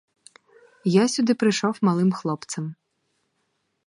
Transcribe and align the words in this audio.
Я 0.85 1.07
сюди 1.07 1.33
прийшов 1.35 1.77
малим 1.81 2.11
хлопцем. 2.11 2.75